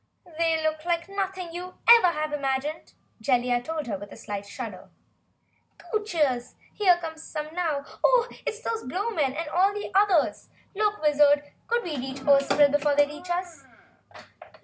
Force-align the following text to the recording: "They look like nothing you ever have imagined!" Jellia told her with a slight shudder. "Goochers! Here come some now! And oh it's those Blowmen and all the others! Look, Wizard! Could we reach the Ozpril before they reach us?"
"They 0.39 0.59
look 0.63 0.83
like 0.83 1.07
nothing 1.09 1.53
you 1.53 1.75
ever 1.87 2.07
have 2.07 2.33
imagined!" 2.33 2.93
Jellia 3.21 3.61
told 3.63 3.85
her 3.85 3.99
with 3.99 4.11
a 4.11 4.17
slight 4.17 4.47
shudder. 4.47 4.89
"Goochers! 5.77 6.55
Here 6.73 6.97
come 6.97 7.17
some 7.17 7.53
now! 7.53 7.77
And 7.77 7.85
oh 8.03 8.27
it's 8.43 8.61
those 8.61 8.83
Blowmen 8.83 9.35
and 9.35 9.47
all 9.49 9.71
the 9.75 9.91
others! 9.93 10.49
Look, 10.73 10.99
Wizard! 11.03 11.51
Could 11.67 11.83
we 11.83 11.97
reach 11.97 12.17
the 12.21 12.31
Ozpril 12.31 12.71
before 12.71 12.95
they 12.95 13.05
reach 13.05 13.29
us?" 13.29 13.63